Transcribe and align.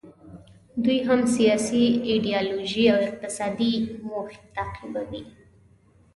دوی 0.83 0.99
هم 1.07 1.21
سیاسي، 1.35 1.83
ایډیالوژیکي 2.11 2.85
او 2.93 2.99
اقتصادي 3.09 3.73
موخې 4.07 4.39
تعقیبوي. 4.55 5.23